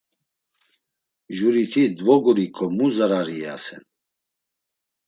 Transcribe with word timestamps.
Juriti 1.37 1.83
dvoguriǩo 1.99 2.65
mu 2.75 2.87
zarari 2.95 3.35
iyasen? 3.41 3.83